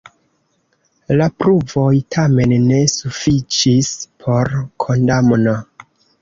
[1.19, 3.93] La pruvoj tamen ne sufiĉis
[4.25, 4.53] por
[4.87, 5.55] kondamno.